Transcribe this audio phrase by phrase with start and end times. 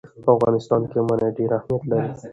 [0.23, 2.09] په افغانستان کې منی ډېر اهمیت لري.